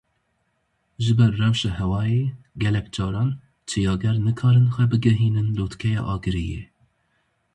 [1.03, 2.23] Ji ber rewşa hewayê
[2.63, 3.29] gelek caran
[3.69, 6.63] çiyager nikarin xwe bigihînin lûtkeya Agiriyê.